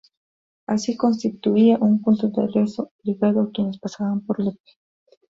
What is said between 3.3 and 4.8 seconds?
a quienes pasaban por Lepe.